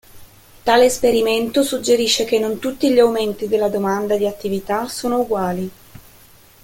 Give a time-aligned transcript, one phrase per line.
[0.63, 5.69] Tale esperimento suggerisce che non tutti gli aumenti della domanda di attività sono uguali.